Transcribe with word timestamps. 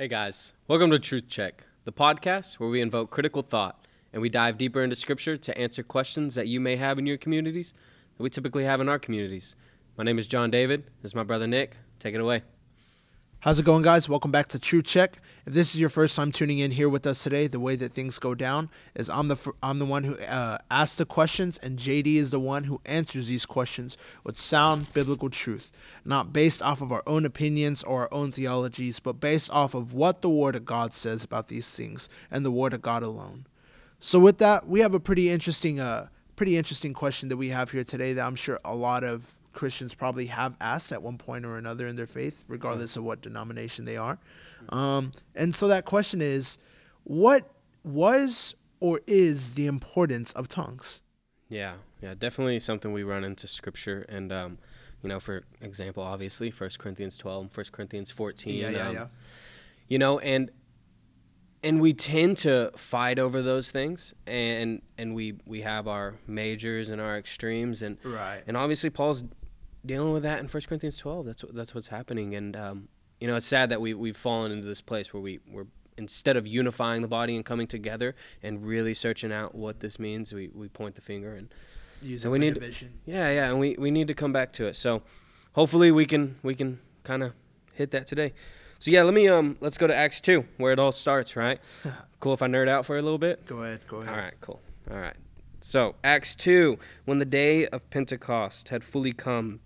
Hey 0.00 0.06
guys, 0.06 0.52
welcome 0.68 0.92
to 0.92 0.98
Truth 1.00 1.26
Check, 1.28 1.64
the 1.82 1.90
podcast 1.90 2.60
where 2.60 2.68
we 2.68 2.80
invoke 2.80 3.10
critical 3.10 3.42
thought 3.42 3.84
and 4.12 4.22
we 4.22 4.28
dive 4.28 4.56
deeper 4.56 4.80
into 4.80 4.94
scripture 4.94 5.36
to 5.36 5.58
answer 5.58 5.82
questions 5.82 6.36
that 6.36 6.46
you 6.46 6.60
may 6.60 6.76
have 6.76 7.00
in 7.00 7.06
your 7.06 7.16
communities 7.16 7.74
that 8.16 8.22
we 8.22 8.30
typically 8.30 8.62
have 8.62 8.80
in 8.80 8.88
our 8.88 9.00
communities. 9.00 9.56
My 9.96 10.04
name 10.04 10.20
is 10.20 10.28
John 10.28 10.52
David. 10.52 10.84
This 11.02 11.10
is 11.10 11.14
my 11.16 11.24
brother 11.24 11.48
Nick. 11.48 11.78
Take 11.98 12.14
it 12.14 12.20
away. 12.20 12.44
How's 13.42 13.60
it 13.60 13.64
going, 13.64 13.82
guys? 13.82 14.08
Welcome 14.08 14.32
back 14.32 14.48
to 14.48 14.58
True 14.58 14.82
Check. 14.82 15.20
If 15.46 15.52
this 15.52 15.72
is 15.72 15.80
your 15.80 15.90
first 15.90 16.16
time 16.16 16.32
tuning 16.32 16.58
in 16.58 16.72
here 16.72 16.88
with 16.88 17.06
us 17.06 17.22
today, 17.22 17.46
the 17.46 17.60
way 17.60 17.76
that 17.76 17.92
things 17.92 18.18
go 18.18 18.34
down 18.34 18.68
is 18.96 19.08
I'm 19.08 19.28
the 19.28 19.36
I'm 19.62 19.78
the 19.78 19.84
one 19.84 20.02
who 20.02 20.18
uh, 20.18 20.58
asks 20.72 20.96
the 20.96 21.04
questions, 21.06 21.56
and 21.58 21.78
JD 21.78 22.16
is 22.16 22.32
the 22.32 22.40
one 22.40 22.64
who 22.64 22.80
answers 22.84 23.28
these 23.28 23.46
questions 23.46 23.96
with 24.24 24.36
sound 24.36 24.92
biblical 24.92 25.30
truth, 25.30 25.70
not 26.04 26.32
based 26.32 26.60
off 26.62 26.80
of 26.80 26.90
our 26.90 27.04
own 27.06 27.24
opinions 27.24 27.84
or 27.84 28.00
our 28.00 28.12
own 28.12 28.32
theologies, 28.32 28.98
but 28.98 29.20
based 29.20 29.52
off 29.52 29.72
of 29.72 29.94
what 29.94 30.20
the 30.20 30.28
Word 30.28 30.56
of 30.56 30.64
God 30.64 30.92
says 30.92 31.22
about 31.22 31.46
these 31.46 31.72
things 31.72 32.08
and 32.32 32.44
the 32.44 32.50
Word 32.50 32.74
of 32.74 32.82
God 32.82 33.04
alone. 33.04 33.46
So, 34.00 34.18
with 34.18 34.38
that, 34.38 34.66
we 34.66 34.80
have 34.80 34.94
a 34.94 35.00
pretty 35.00 35.30
interesting, 35.30 35.78
uh, 35.78 36.08
pretty 36.34 36.56
interesting 36.56 36.92
question 36.92 37.28
that 37.28 37.36
we 37.36 37.50
have 37.50 37.70
here 37.70 37.84
today 37.84 38.12
that 38.14 38.26
I'm 38.26 38.34
sure 38.34 38.58
a 38.64 38.74
lot 38.74 39.04
of 39.04 39.37
Christians 39.52 39.94
probably 39.94 40.26
have 40.26 40.54
asked 40.60 40.92
at 40.92 41.02
one 41.02 41.18
point 41.18 41.44
or 41.44 41.56
another 41.56 41.86
in 41.86 41.96
their 41.96 42.06
faith, 42.06 42.44
regardless 42.48 42.96
of 42.96 43.04
what 43.04 43.20
denomination 43.20 43.84
they 43.84 43.96
are. 43.96 44.18
Um, 44.68 45.12
and 45.34 45.54
so 45.54 45.68
that 45.68 45.84
question 45.84 46.20
is, 46.20 46.58
what 47.04 47.50
was 47.84 48.54
or 48.80 49.00
is 49.06 49.54
the 49.54 49.66
importance 49.66 50.32
of 50.32 50.48
tongues? 50.48 51.00
Yeah, 51.48 51.74
yeah, 52.02 52.14
definitely 52.18 52.58
something 52.60 52.92
we 52.92 53.02
run 53.02 53.24
into 53.24 53.46
scripture 53.46 54.04
and 54.08 54.32
um, 54.32 54.58
you 55.02 55.08
know, 55.08 55.20
for 55.20 55.44
example, 55.60 56.02
obviously, 56.02 56.50
First 56.50 56.78
Corinthians 56.78 57.16
twelve, 57.16 57.50
First 57.52 57.72
Corinthians 57.72 58.10
fourteen. 58.10 58.56
Yeah, 58.56 58.70
yeah, 58.70 58.88
um, 58.88 58.94
yeah. 58.94 59.06
You 59.88 59.98
know, 59.98 60.18
and 60.18 60.50
and 61.62 61.80
we 61.80 61.92
tend 61.92 62.36
to 62.38 62.70
fight 62.76 63.18
over 63.18 63.42
those 63.42 63.70
things 63.70 64.14
and 64.26 64.80
and 64.96 65.14
we 65.14 65.34
we 65.46 65.62
have 65.62 65.88
our 65.88 66.14
majors 66.26 66.88
and 66.88 67.00
our 67.00 67.16
extremes 67.18 67.82
and 67.82 67.98
Right. 68.04 68.42
and 68.46 68.56
obviously 68.56 68.90
Paul's 68.90 69.24
dealing 69.84 70.12
with 70.12 70.22
that 70.22 70.38
in 70.40 70.46
1 70.48 70.62
Corinthians 70.68 70.98
12 70.98 71.26
that's 71.26 71.44
what 71.44 71.54
that's 71.54 71.74
what's 71.74 71.88
happening 71.88 72.34
and 72.34 72.56
um, 72.56 72.88
you 73.20 73.26
know 73.26 73.36
it's 73.36 73.46
sad 73.46 73.68
that 73.70 73.80
we 73.80 73.94
we've 73.94 74.16
fallen 74.16 74.52
into 74.52 74.66
this 74.66 74.80
place 74.80 75.12
where 75.12 75.20
we 75.22 75.40
we're 75.50 75.66
instead 75.96 76.36
of 76.36 76.46
unifying 76.46 77.02
the 77.02 77.08
body 77.08 77.34
and 77.34 77.44
coming 77.44 77.66
together 77.66 78.14
and 78.42 78.64
really 78.64 78.94
searching 78.94 79.32
out 79.32 79.52
what 79.54 79.80
this 79.80 79.98
means 79.98 80.32
we, 80.32 80.48
we 80.54 80.68
point 80.68 80.94
the 80.94 81.00
finger 81.00 81.34
and 81.34 81.52
Use 82.00 82.24
it 82.24 82.28
we 82.28 82.38
need- 82.38 82.54
division. 82.54 83.00
yeah 83.04 83.28
yeah 83.30 83.48
and 83.48 83.58
we, 83.58 83.74
we 83.78 83.90
need 83.90 84.06
to 84.06 84.14
come 84.14 84.32
back 84.32 84.52
to 84.52 84.66
it 84.66 84.76
so 84.76 85.02
hopefully 85.54 85.90
we 85.90 86.06
can 86.06 86.36
we 86.44 86.54
can 86.54 86.78
kind 87.02 87.22
of 87.24 87.32
hit 87.74 87.90
that 87.90 88.06
today 88.06 88.32
so 88.78 88.90
yeah 88.90 89.02
let 89.02 89.14
me 89.14 89.28
um 89.28 89.56
let's 89.60 89.78
go 89.78 89.86
to 89.86 89.94
acts 89.94 90.20
2 90.20 90.44
where 90.56 90.72
it 90.72 90.78
all 90.78 90.92
starts 90.92 91.36
right 91.36 91.60
cool 92.20 92.32
if 92.34 92.42
i 92.42 92.46
nerd 92.46 92.68
out 92.68 92.84
for 92.86 92.96
a 92.98 93.02
little 93.02 93.18
bit 93.18 93.44
Go 93.46 93.62
ahead. 93.62 93.80
Go 93.88 93.98
ahead. 93.98 94.14
all 94.14 94.20
right, 94.20 94.34
cool. 94.40 94.60
All 94.90 94.98
right. 94.98 95.16
So, 95.60 95.96
Acts 96.04 96.36
2, 96.36 96.78
when 97.04 97.18
the 97.18 97.24
day 97.24 97.66
of 97.66 97.90
Pentecost 97.90 98.68
had 98.68 98.84
fully 98.84 99.12
come, 99.12 99.58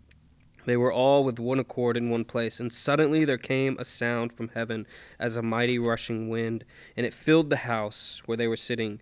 they 0.64 0.77
were 0.77 0.90
all 0.92 1.22
with 1.22 1.38
one 1.38 1.58
accord 1.58 1.98
in 1.98 2.08
one 2.08 2.24
place, 2.24 2.60
and 2.60 2.72
suddenly 2.72 3.27
there 3.27 3.36
came 3.36 3.77
a 3.78 3.84
sound 3.84 4.33
from 4.33 4.48
heaven 4.55 4.86
as 5.18 5.36
a 5.36 5.42
mighty 5.42 5.78
rushing 5.78 6.30
wind, 6.30 6.64
and 6.96 7.05
it 7.05 7.12
filled 7.12 7.50
the 7.50 7.56
house 7.56 8.22
where 8.24 8.38
they 8.38 8.48
were 8.48 8.56
sitting. 8.56 9.00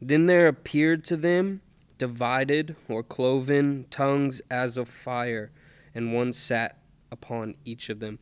Then 0.00 0.26
there 0.26 0.46
appeared 0.46 1.02
to 1.06 1.16
them 1.16 1.60
divided 1.98 2.76
or 2.88 3.02
cloven 3.02 3.86
tongues 3.90 4.40
as 4.48 4.78
of 4.78 4.88
fire, 4.88 5.50
and 5.92 6.14
one 6.14 6.32
sat 6.32 6.78
upon 7.10 7.56
each 7.64 7.90
of 7.90 7.98
them. 7.98 8.20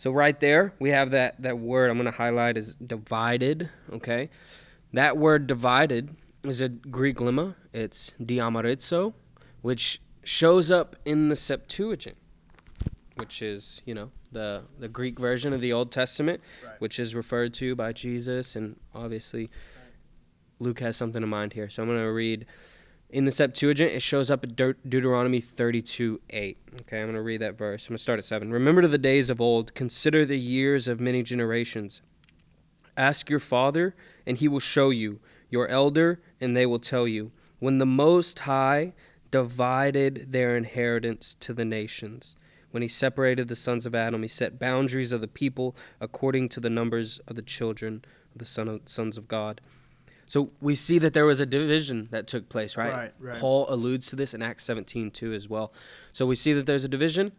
So 0.00 0.10
right 0.10 0.40
there, 0.40 0.72
we 0.78 0.92
have 0.92 1.10
that 1.10 1.42
that 1.42 1.58
word 1.58 1.90
I'm 1.90 1.98
going 1.98 2.06
to 2.06 2.10
highlight 2.10 2.56
is 2.56 2.74
divided, 2.74 3.68
okay? 3.92 4.30
That 4.94 5.18
word 5.18 5.46
divided 5.46 6.16
is 6.42 6.62
a 6.62 6.70
Greek 6.70 7.18
lemma. 7.18 7.54
It's 7.74 8.14
diamerizo, 8.18 9.12
which 9.60 10.00
shows 10.24 10.70
up 10.70 10.96
in 11.04 11.28
the 11.28 11.36
Septuagint, 11.36 12.16
which 13.16 13.42
is, 13.42 13.82
you 13.84 13.92
know, 13.92 14.10
the, 14.32 14.62
the 14.78 14.88
Greek 14.88 15.18
version 15.18 15.52
of 15.52 15.60
the 15.60 15.74
Old 15.74 15.92
Testament, 15.92 16.40
Right. 16.64 16.80
which 16.80 16.98
is 16.98 17.14
referred 17.14 17.52
to 17.60 17.74
by 17.76 17.92
Jesus. 17.92 18.56
And 18.56 18.80
obviously, 18.94 19.50
Luke 20.60 20.80
has 20.80 20.96
something 20.96 21.22
in 21.22 21.28
mind 21.28 21.52
here. 21.52 21.68
So 21.68 21.82
I'm 21.82 21.90
going 21.90 22.00
to 22.00 22.06
read 22.10 22.46
in 23.12 23.24
the 23.24 23.30
Septuagint, 23.30 23.92
it 23.92 24.02
shows 24.02 24.30
up 24.30 24.44
at 24.44 24.54
Deut- 24.56 24.76
Deuteronomy 24.88 25.40
32 25.40 26.20
8. 26.30 26.58
Okay, 26.82 27.00
I'm 27.00 27.06
going 27.06 27.14
to 27.14 27.22
read 27.22 27.40
that 27.40 27.58
verse. 27.58 27.86
I'm 27.86 27.90
going 27.90 27.96
to 27.96 28.02
start 28.02 28.18
at 28.18 28.24
7. 28.24 28.52
Remember 28.52 28.82
to 28.82 28.88
the 28.88 28.98
days 28.98 29.30
of 29.30 29.40
old, 29.40 29.74
consider 29.74 30.24
the 30.24 30.38
years 30.38 30.86
of 30.86 31.00
many 31.00 31.22
generations. 31.22 32.02
Ask 32.96 33.28
your 33.28 33.40
father, 33.40 33.94
and 34.26 34.38
he 34.38 34.48
will 34.48 34.60
show 34.60 34.90
you, 34.90 35.20
your 35.48 35.68
elder, 35.68 36.20
and 36.40 36.56
they 36.56 36.66
will 36.66 36.78
tell 36.78 37.08
you. 37.08 37.32
When 37.58 37.78
the 37.78 37.86
Most 37.86 38.40
High 38.40 38.94
divided 39.30 40.26
their 40.30 40.56
inheritance 40.56 41.36
to 41.40 41.52
the 41.52 41.64
nations, 41.64 42.36
when 42.70 42.82
he 42.82 42.88
separated 42.88 43.48
the 43.48 43.56
sons 43.56 43.86
of 43.86 43.94
Adam, 43.94 44.22
he 44.22 44.28
set 44.28 44.58
boundaries 44.58 45.12
of 45.12 45.20
the 45.20 45.28
people 45.28 45.74
according 46.00 46.48
to 46.50 46.60
the 46.60 46.70
numbers 46.70 47.18
of 47.26 47.36
the 47.36 47.42
children 47.42 48.04
of 48.32 48.38
the 48.38 48.44
son 48.44 48.68
of, 48.68 48.80
sons 48.84 49.16
of 49.16 49.26
God. 49.26 49.60
So 50.30 50.52
we 50.60 50.76
see 50.76 51.00
that 51.00 51.12
there 51.12 51.26
was 51.26 51.40
a 51.40 51.44
division 51.44 52.06
that 52.12 52.28
took 52.28 52.48
place, 52.48 52.76
right? 52.76 52.92
Right, 52.92 53.12
right. 53.18 53.36
Paul 53.36 53.66
alludes 53.68 54.06
to 54.10 54.16
this 54.16 54.32
in 54.32 54.42
Acts 54.42 54.62
17 54.62 55.10
too 55.10 55.32
as 55.32 55.48
well. 55.48 55.72
So 56.12 56.24
we 56.24 56.36
see 56.36 56.52
that 56.52 56.66
there's 56.66 56.84
a 56.84 56.88
division. 56.88 57.32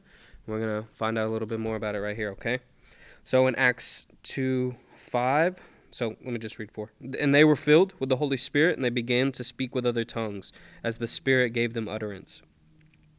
We're 0.45 0.59
going 0.59 0.83
to 0.83 0.89
find 0.91 1.17
out 1.17 1.27
a 1.27 1.31
little 1.31 1.47
bit 1.47 1.61
more 1.61 1.77
about 1.77 1.95
it 1.95 1.99
right 1.99 2.17
here, 2.17 2.31
okay? 2.31 2.59
So 3.23 3.47
in 3.47 3.55
Acts 3.55 4.07
2 4.23 4.75
5, 4.97 5.59
so 5.89 6.17
let 6.21 6.33
me 6.33 6.37
just 6.37 6.59
read 6.59 6.69
4. 6.73 6.91
And 7.17 7.33
they 7.33 7.45
were 7.45 7.55
filled 7.55 7.93
with 7.97 8.09
the 8.09 8.17
Holy 8.17 8.35
Spirit, 8.35 8.75
and 8.75 8.83
they 8.83 8.89
began 8.89 9.31
to 9.31 9.43
speak 9.45 9.73
with 9.73 9.85
other 9.85 10.03
tongues, 10.03 10.51
as 10.83 10.97
the 10.97 11.07
Spirit 11.07 11.51
gave 11.51 11.73
them 11.73 11.87
utterance. 11.87 12.41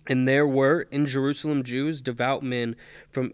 And 0.07 0.29
there 0.29 0.47
were 0.47 0.83
in 0.91 1.07
Jerusalem 1.07 1.63
Jews, 1.63 2.03
devout 2.03 2.43
men 2.43 2.77
from 3.09 3.33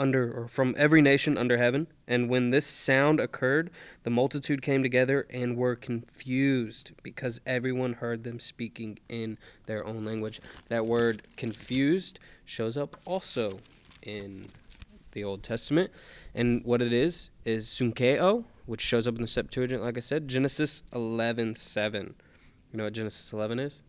under 0.00 0.32
or 0.32 0.48
from 0.48 0.74
every 0.78 1.02
nation 1.02 1.36
under 1.36 1.58
heaven. 1.58 1.86
And 2.08 2.30
when 2.30 2.50
this 2.50 2.66
sound 2.66 3.20
occurred, 3.20 3.70
the 4.02 4.10
multitude 4.10 4.62
came 4.62 4.82
together 4.82 5.26
and 5.30 5.56
were 5.56 5.76
confused 5.76 6.92
because 7.02 7.40
everyone 7.44 7.94
heard 7.94 8.24
them 8.24 8.40
speaking 8.40 8.98
in 9.08 9.38
their 9.66 9.86
own 9.86 10.04
language. 10.04 10.40
That 10.68 10.86
word 10.86 11.22
confused 11.36 12.18
shows 12.44 12.76
up 12.76 12.96
also 13.04 13.60
in 14.02 14.46
the 15.12 15.22
Old 15.22 15.42
Testament. 15.42 15.90
And 16.34 16.64
what 16.64 16.80
it 16.80 16.92
is 16.92 17.30
is 17.44 17.66
sunkeo, 17.66 18.44
which 18.64 18.80
shows 18.80 19.06
up 19.06 19.16
in 19.16 19.20
the 19.20 19.26
Septuagint, 19.26 19.82
like 19.82 19.98
I 19.98 20.00
said, 20.00 20.28
Genesis 20.28 20.82
eleven 20.92 21.54
seven. 21.54 22.14
You 22.72 22.78
know 22.78 22.84
what 22.84 22.92
Genesis 22.92 23.32
11 23.32 23.58
is? 23.58 23.82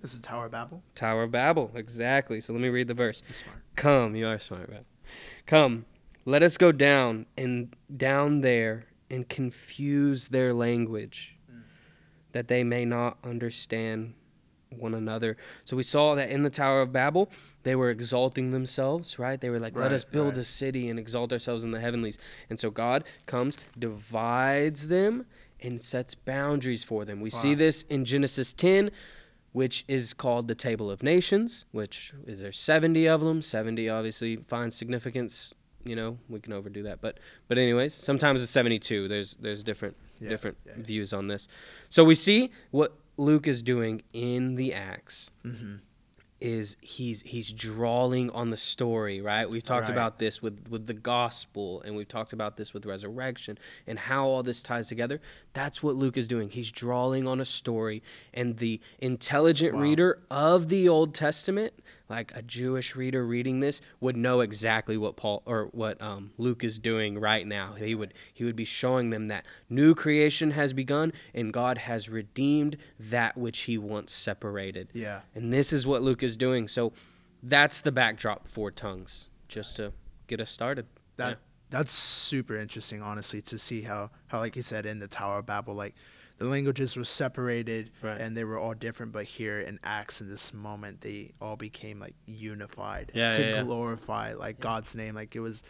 This 0.00 0.14
is 0.14 0.20
Tower 0.20 0.46
of 0.46 0.52
Babel. 0.52 0.84
Tower 0.94 1.24
of 1.24 1.32
Babel, 1.32 1.72
exactly. 1.74 2.40
So 2.40 2.52
let 2.52 2.62
me 2.62 2.68
read 2.68 2.86
the 2.86 2.94
verse. 2.94 3.24
Smart. 3.32 3.58
Come, 3.74 4.14
you 4.14 4.26
are 4.28 4.38
smart, 4.38 4.70
man. 4.70 4.84
Come, 5.46 5.84
let 6.24 6.42
us 6.42 6.56
go 6.56 6.72
down 6.72 7.26
and 7.36 7.74
down 7.94 8.40
there 8.40 8.86
and 9.10 9.28
confuse 9.28 10.28
their 10.28 10.52
language, 10.52 11.36
that 12.32 12.48
they 12.48 12.62
may 12.62 12.84
not 12.84 13.18
understand 13.24 14.14
one 14.70 14.94
another. 14.94 15.36
So 15.64 15.76
we 15.76 15.82
saw 15.82 16.14
that 16.14 16.30
in 16.30 16.44
the 16.44 16.50
Tower 16.50 16.82
of 16.82 16.92
Babel, 16.92 17.28
they 17.64 17.74
were 17.74 17.90
exalting 17.90 18.52
themselves, 18.52 19.18
right? 19.18 19.40
They 19.40 19.50
were 19.50 19.58
like, 19.58 19.76
"Let 19.76 19.92
us 19.92 20.04
build 20.04 20.34
right. 20.34 20.42
a 20.42 20.44
city 20.44 20.88
and 20.88 20.98
exalt 20.98 21.32
ourselves 21.32 21.64
in 21.64 21.72
the 21.72 21.80
heavenlies." 21.80 22.18
And 22.48 22.60
so 22.60 22.70
God 22.70 23.04
comes, 23.26 23.58
divides 23.76 24.86
them, 24.86 25.26
and 25.60 25.82
sets 25.82 26.14
boundaries 26.14 26.84
for 26.84 27.04
them. 27.04 27.20
We 27.20 27.30
see 27.30 27.54
this 27.54 27.82
in 27.82 28.04
Genesis 28.04 28.52
10 28.52 28.90
which 29.52 29.84
is 29.88 30.12
called 30.14 30.48
the 30.48 30.54
Table 30.54 30.90
of 30.90 31.02
Nations, 31.02 31.64
which 31.72 32.12
is 32.26 32.40
there 32.40 32.52
70 32.52 33.06
of 33.08 33.20
them. 33.20 33.42
70 33.42 33.88
obviously 33.88 34.36
finds 34.36 34.76
significance, 34.76 35.54
you 35.84 35.96
know, 35.96 36.18
we 36.28 36.40
can 36.40 36.52
overdo 36.52 36.82
that. 36.84 37.00
But 37.00 37.18
but 37.48 37.58
anyways, 37.58 37.92
sometimes 37.94 38.42
it's 38.42 38.50
72. 38.50 39.08
There's 39.08 39.36
there's 39.36 39.62
different 39.62 39.96
Yeah, 40.20 40.28
different 40.28 40.56
yeah, 40.66 40.72
yeah. 40.76 40.82
views 40.84 41.12
on 41.12 41.28
this. 41.28 41.48
So 41.88 42.04
we 42.04 42.14
see 42.14 42.50
what 42.70 42.92
Luke 43.16 43.46
is 43.48 43.62
doing 43.62 44.02
in 44.12 44.54
the 44.56 44.72
Acts 44.72 45.30
Mm-hmm. 45.44 45.76
Is 46.40 46.76
he's 46.80 47.22
he's 47.22 47.52
drawing 47.52 48.30
on 48.30 48.50
the 48.50 48.56
story, 48.56 49.20
right? 49.20 49.48
We've 49.48 49.62
talked 49.62 49.88
Right. 49.88 49.92
about 49.92 50.18
this 50.18 50.40
with 50.40 50.68
with 50.68 50.86
the 50.86 50.94
gospel 50.94 51.82
and 51.82 51.94
we've 51.96 52.08
talked 52.08 52.32
about 52.32 52.56
this 52.56 52.72
with 52.72 52.86
resurrection 52.86 53.58
and 53.86 53.98
how 53.98 54.26
all 54.26 54.42
this 54.42 54.62
ties 54.62 54.88
together. 54.88 55.20
That's 55.52 55.82
what 55.82 55.96
Luke 55.96 56.16
is 56.16 56.26
doing. 56.26 56.48
He's 56.50 56.70
drawing 56.70 57.26
on 57.26 57.40
a 57.40 57.44
story 57.44 58.02
and 58.32 58.56
the 58.56 58.80
intelligent 58.98 59.74
Wow. 59.74 59.80
reader 59.82 60.18
of 60.30 60.68
the 60.68 60.88
Old 60.88 61.14
Testament, 61.14 61.74
like 62.10 62.32
a 62.34 62.42
Jewish 62.42 62.96
reader 62.96 63.24
reading 63.24 63.60
this 63.60 63.80
would 64.00 64.16
know 64.16 64.40
exactly 64.40 64.96
what 64.96 65.16
Paul 65.16 65.42
or 65.46 65.68
what 65.72 66.02
um, 66.02 66.32
Luke 66.36 66.64
is 66.64 66.78
doing 66.78 67.18
right 67.18 67.46
now. 67.46 67.74
He 67.74 67.94
would 67.94 68.12
he 68.34 68.44
would 68.44 68.56
be 68.56 68.64
showing 68.64 69.10
them 69.10 69.26
that 69.26 69.46
new 69.68 69.94
creation 69.94 70.50
has 70.50 70.72
begun 70.72 71.12
and 71.32 71.52
God 71.52 71.78
has 71.78 72.08
redeemed 72.08 72.76
that 72.98 73.38
which 73.38 73.60
he 73.60 73.78
once 73.78 74.12
separated. 74.12 74.88
Yeah. 74.92 75.20
And 75.34 75.52
this 75.52 75.72
is 75.72 75.86
what 75.86 76.02
Luke 76.02 76.22
is 76.22 76.36
doing. 76.36 76.66
So 76.66 76.92
that's 77.42 77.80
the 77.80 77.92
backdrop 77.92 78.46
for 78.46 78.70
tongues, 78.70 79.28
just 79.48 79.76
to 79.76 79.92
get 80.26 80.40
us 80.40 80.50
started. 80.50 80.86
That 81.16 81.38
that's 81.70 81.92
super 81.92 82.56
interesting, 82.56 83.00
honestly, 83.00 83.40
to 83.42 83.58
see 83.58 83.82
how 83.82 84.10
how 84.26 84.40
like 84.40 84.56
you 84.56 84.62
said 84.62 84.84
in 84.84 84.98
the 84.98 85.06
Tower 85.06 85.38
of 85.38 85.46
Babel, 85.46 85.74
like 85.74 85.94
the 86.40 86.46
languages 86.46 86.96
were 86.96 87.04
separated 87.04 87.90
Right. 88.02 88.20
and 88.20 88.36
they 88.36 88.44
were 88.44 88.58
all 88.58 88.74
different, 88.74 89.12
but 89.12 89.24
here 89.24 89.60
in 89.60 89.78
Acts, 89.84 90.20
in 90.20 90.28
this 90.28 90.52
moment, 90.52 91.02
they 91.02 91.32
all 91.40 91.56
became 91.56 92.00
like 92.00 92.16
unified 92.26 93.12
Yeah, 93.14 93.30
to 93.36 93.42
yeah, 93.42 93.54
yeah. 93.56 93.62
glorify 93.62 94.32
like 94.34 94.58
God's 94.58 94.94
name. 94.94 95.14
Like 95.14 95.36
it 95.36 95.40
was. 95.40 95.62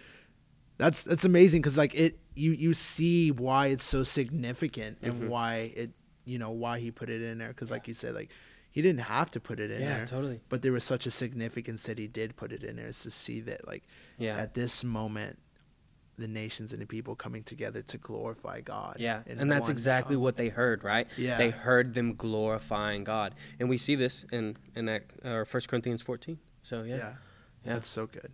That's 0.78 1.04
that's 1.04 1.26
amazing 1.26 1.60
because 1.60 1.76
like 1.76 1.94
it 1.94 2.18
you 2.34 2.52
you 2.52 2.72
see 2.72 3.30
why 3.30 3.66
it's 3.66 3.84
so 3.84 4.02
significant 4.02 4.98
and 5.02 5.12
Mm-hmm. 5.14 5.28
why 5.28 5.72
it 5.76 5.90
you 6.24 6.38
know 6.38 6.50
why 6.52 6.78
he 6.78 6.90
put 6.90 7.10
it 7.10 7.20
in 7.20 7.36
there 7.38 7.48
because 7.48 7.70
like 7.70 7.86
you 7.86 7.92
said 7.94 8.14
like 8.14 8.30
he 8.70 8.80
didn't 8.80 9.00
have 9.02 9.28
to 9.32 9.40
put 9.40 9.58
it 9.60 9.70
in 9.70 9.82
Yeah, 9.82 9.96
there 9.96 10.06
totally. 10.06 10.40
but 10.48 10.62
there 10.62 10.72
was 10.72 10.84
such 10.84 11.04
a 11.04 11.10
significance 11.10 11.82
that 11.82 11.98
he 11.98 12.06
did 12.06 12.34
put 12.36 12.50
it 12.52 12.62
in 12.62 12.76
there 12.76 12.88
is 12.88 13.02
to 13.02 13.10
see 13.10 13.40
that 13.40 13.66
like 13.66 13.82
Yeah. 14.16 14.38
at 14.38 14.54
this 14.54 14.82
moment 14.84 15.38
the 16.20 16.28
nations 16.28 16.72
and 16.72 16.80
the 16.80 16.86
people 16.86 17.14
coming 17.16 17.42
together 17.42 17.82
to 17.82 17.98
glorify 17.98 18.60
God. 18.60 18.96
Yeah, 18.98 19.22
and 19.26 19.50
that's 19.50 19.68
exactly 19.68 20.16
what 20.16 20.36
they 20.36 20.48
heard, 20.48 20.84
right? 20.84 21.06
Yeah. 21.16 21.38
they 21.38 21.50
heard 21.50 21.94
them 21.94 22.14
glorifying 22.14 23.04
God, 23.04 23.34
and 23.58 23.68
we 23.68 23.78
see 23.78 23.96
this 23.96 24.24
in 24.30 24.56
in 24.76 24.88
Act, 24.88 25.14
or 25.24 25.44
First 25.44 25.68
Corinthians 25.68 26.02
fourteen. 26.02 26.38
So 26.62 26.82
yeah, 26.82 26.96
Yeah. 26.96 27.12
Yeah. 27.64 27.74
That's 27.74 27.88
so 27.88 28.06
good. 28.06 28.32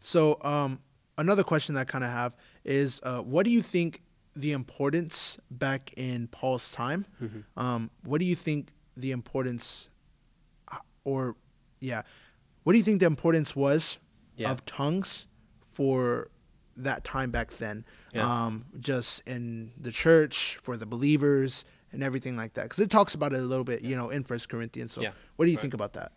So 0.00 0.38
um 0.42 0.80
another 1.18 1.42
question 1.44 1.74
that 1.74 1.82
I 1.82 1.84
kind 1.84 2.04
of 2.04 2.10
have 2.10 2.36
is 2.64 3.00
uh 3.02 3.20
what 3.20 3.44
do 3.44 3.50
you 3.50 3.62
think 3.62 4.00
the 4.36 4.52
importance 4.52 5.38
back 5.50 5.92
in 5.96 6.28
Paul's 6.28 6.70
time? 6.70 7.06
Mm-hmm. 7.22 7.58
Um 7.60 7.90
what 8.04 8.18
do 8.20 8.26
you 8.26 8.36
think 8.36 8.72
the 8.96 9.10
importance 9.12 9.88
uh, 10.70 10.78
or 11.04 11.36
yeah, 11.80 12.02
what 12.64 12.72
do 12.72 12.78
you 12.78 12.84
think 12.84 13.00
the 13.00 13.06
importance 13.06 13.54
was 13.56 13.98
Yeah. 14.36 14.50
of 14.50 14.64
tongues 14.66 15.26
for 15.74 16.28
that 16.76 17.04
time 17.04 17.30
back 17.30 17.50
then? 17.58 17.84
Yeah. 18.12 18.46
Um 18.46 18.66
just 18.80 19.22
in 19.26 19.72
the 19.80 19.90
church 19.92 20.58
for 20.62 20.76
the 20.76 20.86
believers 20.86 21.64
and 21.92 22.02
everything 22.02 22.36
like 22.36 22.54
that 22.54 22.68
cuz 22.70 22.78
it 22.80 22.90
talks 22.90 23.14
about 23.14 23.32
it 23.32 23.38
a 23.38 23.42
little 23.42 23.64
bit, 23.64 23.82
you 23.82 23.96
know, 23.96 24.10
in 24.10 24.24
First 24.24 24.48
Corinthians. 24.48 24.92
So 24.92 25.02
Yeah. 25.02 25.12
what 25.36 25.44
do 25.46 25.50
you 25.50 25.56
Right. 25.56 25.62
think 25.62 25.74
about 25.74 25.92
that? 25.94 26.12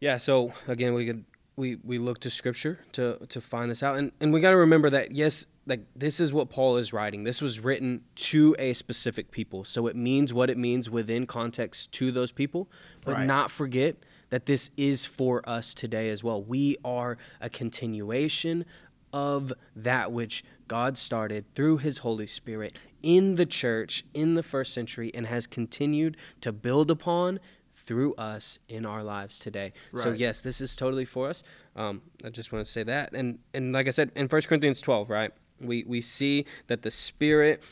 Yeah, 0.00 0.16
so 0.18 0.52
again, 0.68 0.94
we 0.94 1.06
could 1.06 1.24
we 1.56 1.76
we 1.82 1.98
look 1.98 2.18
to 2.20 2.28
scripture 2.30 2.80
to 2.92 3.16
to 3.30 3.40
find 3.40 3.70
this 3.70 3.82
out, 3.82 3.96
and 3.98 4.12
and 4.20 4.32
we 4.32 4.40
got 4.40 4.50
to 4.50 4.56
remember 4.58 4.90
that 4.90 5.12
yes, 5.12 5.46
like 5.66 5.86
this 5.96 6.20
is 6.20 6.30
what 6.32 6.50
Paul 6.50 6.76
is 6.76 6.92
writing. 6.92 7.24
This 7.24 7.40
was 7.40 7.60
written 7.60 8.02
to 8.16 8.54
a 8.58 8.74
specific 8.74 9.30
people, 9.30 9.64
so 9.64 9.86
it 9.86 9.96
means 9.96 10.34
what 10.34 10.50
it 10.50 10.58
means 10.58 10.90
within 10.90 11.24
context 11.26 11.92
to 11.92 12.12
those 12.12 12.30
people, 12.30 12.70
but 13.06 13.14
Right. 13.14 13.26
not 13.26 13.50
forget 13.50 13.96
that 14.28 14.44
this 14.44 14.70
is 14.76 15.06
for 15.06 15.48
us 15.48 15.72
today 15.72 16.10
as 16.10 16.22
well. 16.22 16.42
We 16.42 16.76
are 16.84 17.16
a 17.40 17.48
continuation 17.48 18.66
of 19.16 19.50
that 19.74 20.12
which 20.12 20.44
God 20.68 20.98
started 20.98 21.46
through 21.54 21.78
his 21.78 21.98
Holy 21.98 22.26
Spirit 22.26 22.78
in 23.02 23.36
the 23.36 23.46
church 23.46 24.04
in 24.12 24.34
the 24.34 24.42
first 24.42 24.74
century 24.74 25.10
and 25.14 25.26
has 25.26 25.46
continued 25.46 26.18
to 26.42 26.52
build 26.52 26.90
upon 26.90 27.40
through 27.74 28.14
us 28.16 28.58
in 28.68 28.84
our 28.84 29.02
lives 29.02 29.38
today. 29.38 29.72
So 29.94 30.12
yes, 30.12 30.40
this 30.40 30.60
is 30.60 30.76
totally 30.76 31.06
for 31.06 31.30
us. 31.30 31.42
Um, 31.74 32.02
I 32.26 32.28
just 32.28 32.52
want 32.52 32.66
to 32.66 32.70
say 32.70 32.82
that, 32.82 33.14
and 33.14 33.38
and 33.54 33.72
like 33.72 33.86
I 33.86 33.90
said 33.90 34.12
in 34.14 34.28
1 34.28 34.42
Corinthians 34.42 34.82
12, 34.82 35.08
right? 35.08 35.30
We 35.62 35.82
we 35.86 36.02
see 36.02 36.44
that 36.66 36.82
the 36.82 36.90
Spirit 36.90 37.62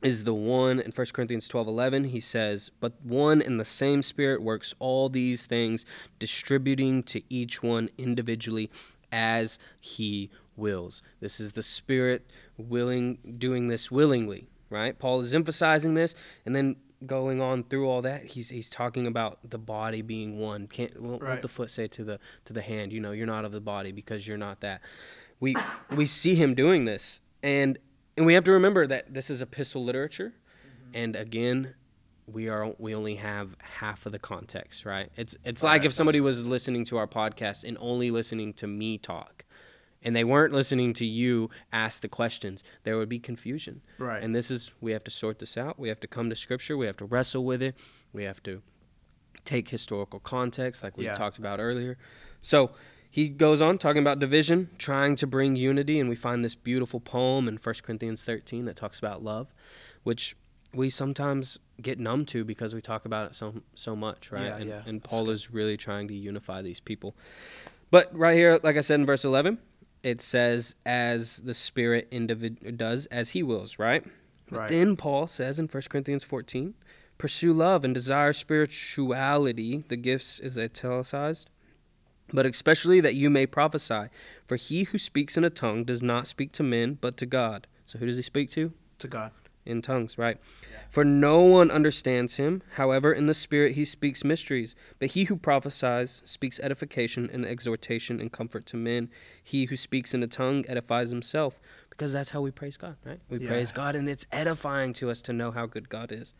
is 0.00 0.24
the 0.24 0.32
one 0.32 0.80
in 0.80 0.90
1 0.92 1.06
Corinthians 1.12 1.48
12 1.48 1.68
11. 1.68 2.04
He 2.04 2.20
says, 2.20 2.70
But 2.80 2.94
one 3.02 3.42
and 3.42 3.60
the 3.60 3.64
same 3.66 4.00
Spirit 4.00 4.42
works 4.42 4.74
all 4.78 5.10
these 5.10 5.44
things, 5.44 5.84
distributing 6.18 7.02
to 7.02 7.20
each 7.28 7.62
one 7.62 7.90
individually 7.98 8.70
as 9.12 9.58
he 9.80 10.30
wills. 10.58 11.02
This 11.20 11.40
is 11.40 11.52
the 11.52 11.62
Spirit 11.62 12.30
willing, 12.56 13.36
doing 13.38 13.68
this 13.68 13.90
willingly, 13.90 14.48
right? 14.70 14.98
Paul 14.98 15.20
is 15.20 15.34
emphasizing 15.34 15.94
this, 15.94 16.14
and 16.44 16.54
then 16.54 16.76
going 17.06 17.40
on 17.40 17.62
through 17.64 17.88
all 17.88 18.02
that, 18.02 18.24
he's 18.24 18.48
he's 18.48 18.68
talking 18.68 19.06
about 19.06 19.38
the 19.48 19.58
body 19.58 20.02
being 20.02 20.38
one. 20.38 20.66
Can't 20.66 21.00
won't, 21.00 21.22
Right. 21.22 21.30
won't 21.30 21.42
the 21.42 21.48
foot 21.48 21.70
say 21.70 21.86
to 21.88 22.04
the 22.04 22.18
to 22.44 22.52
the 22.52 22.62
hand, 22.62 22.92
you 22.92 23.00
know, 23.00 23.12
you're 23.12 23.26
not 23.26 23.44
of 23.44 23.52
the 23.52 23.60
body 23.60 23.92
because 23.92 24.26
you're 24.26 24.38
not 24.38 24.60
that. 24.60 24.80
We 25.40 25.56
we 25.94 26.06
see 26.06 26.34
him 26.34 26.54
doing 26.54 26.84
this, 26.84 27.20
and 27.42 27.78
and 28.16 28.26
we 28.26 28.34
have 28.34 28.44
to 28.44 28.52
remember 28.52 28.86
that 28.86 29.14
this 29.14 29.30
is 29.30 29.40
epistle 29.40 29.84
literature, 29.84 30.34
mm-hmm. 30.34 30.90
and 30.94 31.14
again, 31.14 31.74
we 32.26 32.48
are 32.48 32.74
we 32.78 32.94
only 32.94 33.14
have 33.16 33.56
half 33.62 34.04
of 34.06 34.12
the 34.12 34.18
context, 34.18 34.84
right? 34.84 35.10
It's 35.16 35.36
it's 35.44 35.62
like 35.62 35.84
if 35.84 35.92
somebody 35.92 36.20
was 36.20 36.46
listening 36.46 36.84
to 36.86 36.98
our 36.98 37.06
podcast 37.06 37.64
and 37.64 37.76
only 37.80 38.10
listening 38.10 38.52
to 38.54 38.66
me 38.66 38.98
talk, 38.98 39.44
and 40.02 40.14
they 40.14 40.24
weren't 40.24 40.52
listening 40.52 40.92
to 40.94 41.06
you 41.06 41.50
ask 41.72 42.02
the 42.02 42.08
questions, 42.08 42.62
there 42.84 42.96
would 42.96 43.08
be 43.08 43.18
confusion. 43.18 43.82
Right. 43.98 44.22
And 44.22 44.34
this 44.34 44.50
is 44.50 44.72
we 44.80 44.92
have 44.92 45.04
to 45.04 45.10
sort 45.10 45.38
this 45.38 45.56
out. 45.56 45.78
We 45.78 45.88
have 45.88 46.00
to 46.00 46.06
come 46.06 46.30
to 46.30 46.36
scripture. 46.36 46.76
We 46.76 46.86
have 46.86 46.96
to 46.98 47.04
wrestle 47.04 47.44
with 47.44 47.62
it. 47.62 47.74
We 48.12 48.24
have 48.24 48.42
to 48.44 48.62
take 49.44 49.68
historical 49.70 50.20
context, 50.20 50.82
like 50.82 50.96
we 50.96 51.04
Yeah. 51.04 51.14
talked 51.14 51.38
about 51.38 51.58
earlier. 51.60 51.96
So 52.40 52.72
he 53.10 53.28
goes 53.28 53.62
on 53.62 53.78
talking 53.78 54.02
about 54.02 54.18
division, 54.18 54.70
trying 54.78 55.16
to 55.16 55.26
bring 55.26 55.56
unity, 55.56 55.98
and 55.98 56.08
we 56.08 56.16
find 56.16 56.44
this 56.44 56.54
beautiful 56.54 57.00
poem 57.00 57.48
in 57.48 57.56
1 57.56 57.82
Corinthians 57.82 58.22
13 58.22 58.66
that 58.66 58.76
talks 58.76 58.98
about 58.98 59.24
love, 59.24 59.52
which 60.02 60.36
we 60.74 60.90
sometimes 60.90 61.58
get 61.80 61.98
numb 61.98 62.26
to 62.26 62.44
because 62.44 62.74
we 62.74 62.80
talk 62.82 63.06
about 63.06 63.30
it 63.30 63.34
so 63.34 63.62
so 63.74 63.96
much, 63.96 64.30
right? 64.30 64.42
Yeah, 64.44 64.56
and, 64.58 64.68
yeah. 64.68 64.82
and 64.86 65.02
Paul 65.02 65.30
is 65.30 65.50
really 65.50 65.78
trying 65.78 66.08
to 66.08 66.14
unify 66.14 66.60
these 66.60 66.80
people. 66.80 67.16
But 67.90 68.14
right 68.14 68.36
here, 68.36 68.60
like 68.62 68.76
I 68.76 68.80
said 68.82 69.00
in 69.00 69.06
verse 69.06 69.24
11, 69.24 69.58
it 70.02 70.20
says, 70.20 70.76
as 70.86 71.38
the 71.38 71.54
Spirit 71.54 72.10
individ- 72.10 72.76
does, 72.76 73.06
as 73.06 73.30
he 73.30 73.42
wills, 73.42 73.78
right? 73.78 74.04
But 74.50 74.58
Right. 74.58 74.70
then 74.70 74.96
Paul 74.96 75.26
says 75.26 75.58
in 75.58 75.68
1 75.68 75.90
Corinthians 75.90 76.24
14, 76.24 76.74
pursue 77.18 77.52
love 77.52 77.84
and 77.84 77.92
desire 77.94 78.32
spirituality. 78.32 79.84
The 79.88 79.96
gifts 79.96 80.38
is 80.40 80.58
italicized. 80.58 81.50
But 82.32 82.46
especially 82.46 83.00
that 83.00 83.14
you 83.14 83.30
may 83.30 83.46
prophesy. 83.46 84.08
For 84.46 84.56
he 84.56 84.84
who 84.84 84.98
speaks 84.98 85.36
in 85.36 85.44
a 85.44 85.50
tongue 85.50 85.84
does 85.84 86.02
not 86.02 86.26
speak 86.26 86.52
to 86.52 86.62
men, 86.62 86.98
but 87.00 87.16
to 87.18 87.26
God. 87.26 87.66
So 87.86 87.98
who 87.98 88.06
does 88.06 88.16
he 88.16 88.22
speak 88.22 88.50
to? 88.50 88.72
To 88.98 89.08
God. 89.08 89.32
In 89.68 89.82
tongues, 89.82 90.18
right? 90.18 90.38
For 90.90 91.04
no 91.04 91.40
one 91.42 91.70
understands 91.70 92.36
him. 92.36 92.62
However, 92.74 93.12
in 93.12 93.26
the 93.26 93.34
Spirit 93.34 93.74
he 93.74 93.84
speaks 93.84 94.24
mysteries. 94.24 94.74
But 94.98 95.10
he 95.10 95.24
who 95.24 95.36
prophesies 95.36 96.22
speaks 96.24 96.58
edification 96.60 97.28
and 97.32 97.44
exhortation 97.44 98.20
and 98.20 98.32
comfort 98.32 98.66
to 98.66 98.76
men. 98.76 99.10
He 99.42 99.66
who 99.66 99.76
speaks 99.76 100.14
in 100.14 100.22
a 100.22 100.26
tongue 100.26 100.64
edifies 100.68 101.10
himself. 101.10 101.60
Because 101.90 102.12
that's 102.12 102.30
how 102.30 102.40
we 102.40 102.50
praise 102.50 102.76
God, 102.76 102.96
right? 103.04 103.20
We 103.28 103.38
Yeah. 103.38 103.48
praise 103.48 103.72
God, 103.72 103.96
and 103.96 104.08
it's 104.08 104.26
edifying 104.32 104.92
to 104.94 105.10
us 105.10 105.20
to 105.22 105.32
know 105.32 105.50
how 105.50 105.66
good 105.66 105.88
God 105.88 106.12
is. 106.12 106.32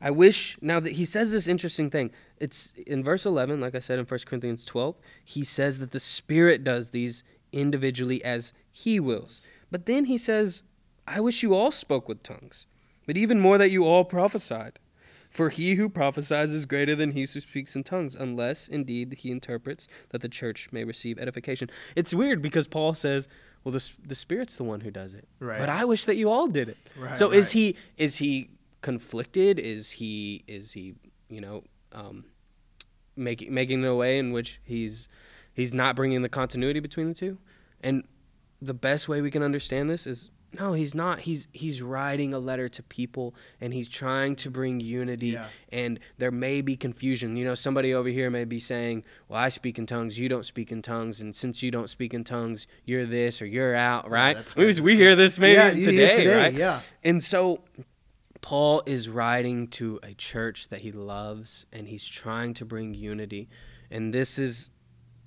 I 0.00 0.10
wish 0.10 0.58
now 0.60 0.80
that 0.80 0.92
he 0.92 1.04
says 1.04 1.32
this 1.32 1.48
interesting 1.48 1.88
thing. 1.90 2.10
It's 2.38 2.74
in 2.86 3.02
verse 3.02 3.24
11, 3.24 3.60
like 3.60 3.74
I 3.74 3.78
said 3.78 3.98
in 3.98 4.04
1 4.04 4.26
Corinthians 4.26 4.64
12, 4.66 4.96
he 5.24 5.42
says 5.44 5.78
that 5.78 5.92
the 5.92 6.00
Spirit 6.00 6.64
does 6.64 6.90
these 6.90 7.24
individually 7.52 8.22
as 8.24 8.52
he 8.70 9.00
wills. 9.00 9.40
But 9.70 9.86
then 9.86 10.04
he 10.04 10.18
says, 10.18 10.62
I 11.06 11.20
wish 11.20 11.42
you 11.42 11.54
all 11.54 11.70
spoke 11.70 12.08
with 12.08 12.22
tongues, 12.22 12.66
but 13.06 13.16
even 13.16 13.40
more 13.40 13.58
that 13.58 13.70
you 13.70 13.84
all 13.84 14.04
prophesied. 14.04 14.78
For 15.30 15.50
he 15.50 15.74
who 15.74 15.88
prophesies 15.88 16.52
is 16.52 16.66
greater 16.66 16.94
than 16.94 17.10
he 17.10 17.20
who 17.20 17.26
speaks 17.40 17.76
in 17.76 17.82
tongues, 17.82 18.14
unless 18.14 18.68
indeed 18.68 19.16
he 19.18 19.30
interprets 19.30 19.86
that 20.10 20.22
the 20.22 20.28
church 20.28 20.68
may 20.72 20.84
receive 20.84 21.18
edification. 21.18 21.68
It's 21.94 22.14
weird 22.14 22.40
because 22.40 22.66
Paul 22.66 22.94
says, 22.94 23.28
"Well, 23.62 23.72
the 23.72 23.92
the 24.06 24.14
Spirit's 24.14 24.56
the 24.56 24.64
one 24.64 24.80
who 24.80 24.90
does 24.90 25.14
it." 25.14 25.28
Right. 25.38 25.58
But 25.58 25.68
I 25.68 25.84
wish 25.84 26.04
that 26.06 26.16
you 26.16 26.30
all 26.30 26.46
did 26.46 26.70
it. 26.70 26.78
Right, 26.98 27.16
so 27.16 27.30
is 27.30 27.50
he 27.50 27.76
is 27.96 28.16
he 28.16 28.50
conflicted? 28.80 29.58
Is 29.58 29.90
he 29.92 30.44
is 30.46 30.72
he 30.72 30.94
you 31.28 31.40
know 31.40 31.64
um, 31.92 32.24
making 33.14 33.52
making 33.52 33.82
it 33.82 33.86
a 33.86 33.94
way 33.94 34.18
in 34.18 34.32
which 34.32 34.60
he's 34.64 35.08
he's 35.52 35.74
not 35.74 35.96
bringing 35.96 36.22
the 36.22 36.28
continuity 36.28 36.80
between 36.80 37.08
the 37.08 37.14
two? 37.14 37.38
And 37.82 38.04
the 38.62 38.74
best 38.74 39.08
way 39.08 39.20
we 39.20 39.30
can 39.30 39.42
understand 39.42 39.90
this 39.90 40.06
is 40.06 40.30
no, 40.58 40.72
he's 40.72 40.94
not. 40.94 41.20
He's 41.20 41.46
he's 41.52 41.82
writing 41.82 42.32
a 42.34 42.38
letter 42.38 42.68
to 42.68 42.82
people 42.82 43.34
and 43.60 43.72
he's 43.74 43.88
trying 43.88 44.36
to 44.36 44.50
bring 44.50 44.80
unity 44.80 45.28
Yeah. 45.28 45.48
and 45.70 46.00
there 46.18 46.30
may 46.30 46.60
be 46.60 46.76
confusion. 46.76 47.36
You 47.36 47.44
know, 47.44 47.54
somebody 47.54 47.92
over 47.94 48.08
here 48.08 48.30
may 48.30 48.44
be 48.44 48.58
saying, 48.58 49.04
"Well, 49.28 49.38
I 49.38 49.48
speak 49.50 49.78
in 49.78 49.86
tongues, 49.86 50.18
you 50.18 50.28
don't 50.28 50.44
speak 50.44 50.72
in 50.72 50.82
tongues, 50.82 51.20
and 51.20 51.34
since 51.36 51.62
you 51.62 51.70
don't 51.70 51.88
speak 51.88 52.12
in 52.14 52.24
tongues, 52.24 52.66
you're 52.84 53.06
this 53.06 53.40
or 53.40 53.46
you're 53.46 53.74
out." 53.76 54.10
Right? 54.10 54.34
that's 54.34 54.56
we 54.56 54.80
we 54.80 54.96
hear 54.96 55.14
this 55.14 55.38
maybe 55.38 55.54
Yeah, 55.54 55.70
today, 55.70 56.16
today, 56.16 56.42
right? 56.42 56.54
yeah. 56.54 56.80
And 57.04 57.22
so 57.22 57.62
Paul 58.40 58.82
is 58.86 59.08
writing 59.08 59.66
to 59.68 59.98
a 60.02 60.14
church 60.14 60.68
that 60.68 60.80
he 60.82 60.92
loves 60.92 61.66
and 61.72 61.88
he's 61.88 62.06
trying 62.06 62.54
to 62.54 62.64
bring 62.64 62.94
unity. 62.94 63.48
And 63.90 64.12
this 64.14 64.38
is 64.38 64.70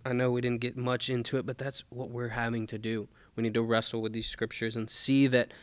I 0.05 0.13
know 0.13 0.31
we 0.31 0.39
didn't 0.39 0.61
get 0.61 0.77
much 0.77 1.09
into 1.09 1.37
it, 1.37 1.45
but 1.45 1.57
that's 1.57 1.83
what 1.89 2.09
we're 2.09 2.29
having 2.29 2.65
to 2.67 2.77
do. 2.77 3.09
We 3.39 3.43
need 3.43 3.53
to 3.53 3.63
wrestle 3.63 4.01
with 4.01 4.11
these 4.13 4.27
scriptures 4.27 4.75
and 4.75 4.89
see 4.89 5.25
that 5.27 5.53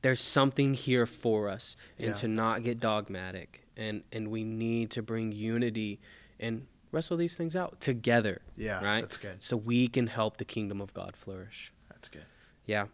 there's 0.00 0.20
something 0.20 0.72
here 0.74 1.04
for 1.06 1.48
us 1.50 1.76
and 1.98 2.08
Yeah. 2.08 2.12
to 2.14 2.28
not 2.28 2.62
get 2.62 2.80
dogmatic. 2.80 3.66
And 3.76 4.02
and 4.10 4.28
we 4.30 4.42
need 4.44 4.90
to 4.92 5.02
bring 5.02 5.30
unity 5.32 6.00
and 6.40 6.66
wrestle 6.90 7.18
these 7.18 7.36
things 7.36 7.54
out 7.54 7.80
together. 7.80 8.40
Yeah, 8.56 8.82
Right? 8.82 9.02
that's 9.02 9.18
good. 9.18 9.42
So 9.42 9.56
we 9.58 9.88
can 9.88 10.06
help 10.06 10.38
the 10.38 10.44
kingdom 10.46 10.80
of 10.80 10.94
God 10.94 11.16
flourish. 11.16 11.72
That's 11.90 12.08
good. 12.08 12.24
yeah. 12.64 12.86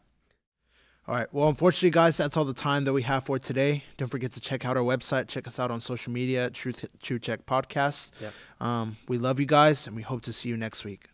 All 1.07 1.15
right. 1.15 1.29
Well, 1.33 1.49
unfortunately, 1.51 1.91
guys, 1.91 2.17
that's 2.17 2.35
all 2.37 2.47
the 2.47 2.55
time 2.55 2.85
that 2.87 2.95
we 2.95 3.03
have 3.03 3.25
for 3.25 3.39
today. 3.39 3.85
Don't 3.99 4.09
forget 4.09 4.33
to 4.33 4.41
check 4.41 4.65
out 4.65 4.77
our 4.79 4.83
website. 4.83 5.29
Check 5.29 5.47
us 5.47 5.59
out 5.61 5.71
on 5.71 5.81
social 5.81 6.13
media, 6.13 6.49
True 6.51 6.73
True 7.03 7.19
Check 7.19 7.45
Podcast. 7.47 8.11
Yep. 8.21 8.33
Um, 8.61 8.97
we 9.07 9.19
love 9.19 9.39
you 9.39 9.45
guys, 9.47 9.87
and 9.87 9.95
we 9.95 10.03
hope 10.03 10.23
to 10.23 10.33
see 10.33 10.49
you 10.49 10.57
next 10.57 10.83
week. 10.85 11.09